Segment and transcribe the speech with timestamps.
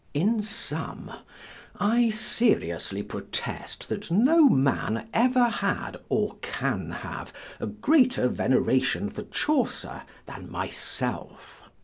[0.15, 1.11] In sum,
[1.79, 9.21] I seriously protest that no man ever had, or can have, a greater veneration for
[9.21, 11.69] Chaucer, than myself.